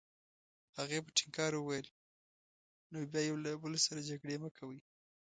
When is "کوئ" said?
4.57-4.79